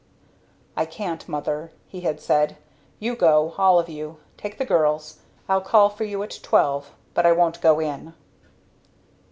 "I 0.75 0.85
can't, 0.87 1.29
mother," 1.29 1.71
he 1.87 2.01
had 2.01 2.19
said. 2.19 2.57
"You 2.97 3.15
go 3.15 3.53
all 3.59 3.77
of 3.79 3.87
you. 3.87 4.17
Take 4.35 4.57
the 4.57 4.65
girls. 4.65 5.19
I'll 5.47 5.61
call 5.61 5.91
for 5.91 6.05
you 6.05 6.23
at 6.23 6.39
twelve 6.41 6.95
but 7.13 7.23
I 7.27 7.33
won't 7.33 7.61
go 7.61 7.79
in." 7.79 8.15